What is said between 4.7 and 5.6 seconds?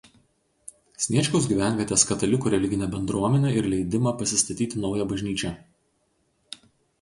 naują bažnyčią.